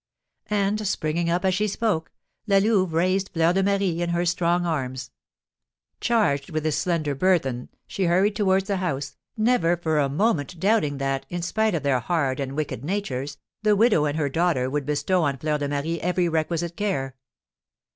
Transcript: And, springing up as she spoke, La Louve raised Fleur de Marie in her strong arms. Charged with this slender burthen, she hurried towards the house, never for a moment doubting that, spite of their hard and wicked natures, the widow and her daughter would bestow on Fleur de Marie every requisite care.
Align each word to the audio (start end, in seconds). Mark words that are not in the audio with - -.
And, 0.49 0.87
springing 0.87 1.29
up 1.29 1.45
as 1.45 1.53
she 1.53 1.67
spoke, 1.67 2.11
La 2.47 2.57
Louve 2.57 2.91
raised 2.91 3.29
Fleur 3.29 3.53
de 3.53 3.61
Marie 3.61 4.01
in 4.01 4.09
her 4.09 4.25
strong 4.25 4.65
arms. 4.65 5.11
Charged 5.99 6.49
with 6.49 6.63
this 6.63 6.79
slender 6.79 7.13
burthen, 7.13 7.69
she 7.85 8.05
hurried 8.05 8.35
towards 8.35 8.65
the 8.65 8.77
house, 8.77 9.15
never 9.37 9.77
for 9.77 9.99
a 9.99 10.09
moment 10.09 10.59
doubting 10.59 10.97
that, 10.97 11.27
spite 11.43 11.75
of 11.75 11.83
their 11.83 11.99
hard 11.99 12.39
and 12.39 12.57
wicked 12.57 12.83
natures, 12.83 13.37
the 13.61 13.75
widow 13.75 14.05
and 14.05 14.17
her 14.17 14.27
daughter 14.27 14.71
would 14.71 14.87
bestow 14.87 15.21
on 15.21 15.37
Fleur 15.37 15.59
de 15.59 15.67
Marie 15.69 16.01
every 16.01 16.27
requisite 16.27 16.75
care. 16.75 17.15